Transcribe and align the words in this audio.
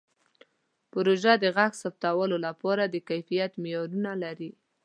پروژه 0.91 1.33
د 1.43 1.45
غږ 1.57 1.71
ثبتولو 1.81 2.37
لپاره 2.45 2.83
د 2.87 2.95
کیفیت 3.09 3.51
معیارونه 3.63 4.11
لري. 4.23 4.51